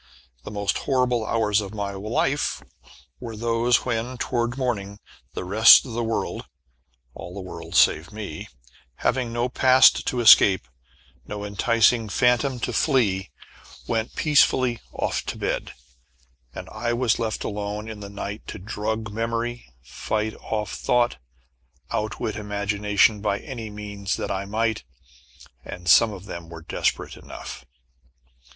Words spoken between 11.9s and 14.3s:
phantom to flee, went